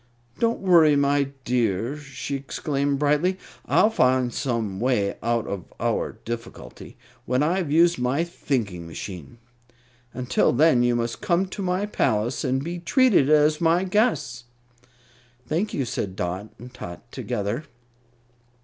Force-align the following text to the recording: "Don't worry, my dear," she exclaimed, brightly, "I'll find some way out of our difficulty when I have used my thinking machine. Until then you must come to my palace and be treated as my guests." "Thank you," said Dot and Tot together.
"Don't 0.39 0.61
worry, 0.61 0.95
my 0.95 1.27
dear," 1.45 1.95
she 1.95 2.35
exclaimed, 2.35 2.97
brightly, 2.97 3.37
"I'll 3.67 3.91
find 3.91 4.33
some 4.33 4.79
way 4.79 5.15
out 5.21 5.45
of 5.45 5.71
our 5.79 6.13
difficulty 6.25 6.97
when 7.27 7.43
I 7.43 7.57
have 7.57 7.71
used 7.71 7.99
my 7.99 8.23
thinking 8.23 8.87
machine. 8.87 9.37
Until 10.11 10.53
then 10.53 10.81
you 10.81 10.95
must 10.95 11.21
come 11.21 11.45
to 11.49 11.61
my 11.61 11.85
palace 11.85 12.43
and 12.43 12.63
be 12.63 12.79
treated 12.79 13.29
as 13.29 13.61
my 13.61 13.83
guests." 13.83 14.45
"Thank 15.45 15.71
you," 15.71 15.85
said 15.85 16.15
Dot 16.15 16.49
and 16.57 16.73
Tot 16.73 17.11
together. 17.11 17.65